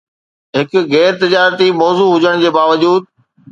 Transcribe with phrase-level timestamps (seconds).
[0.57, 3.01] هڪ غير تجارتي موضوع هجڻ جي باوجود